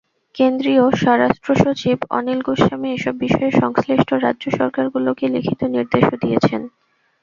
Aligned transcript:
কেন্দ্রীয় 0.35 0.83
স্বরাষ্ট্রসচিব 1.01 1.97
অনিল 2.17 2.39
গোস্বামী 2.41 2.89
এসব 2.91 3.15
বিষয়ে 3.19 3.51
সংশ্লিষ্ট 3.61 4.09
রাজ্য 4.25 4.45
সরকারগুলোকে 4.51 5.25
লিখিত 5.35 5.61
নির্দেশও 5.75 6.15
দিয়েছেন। 6.23 6.61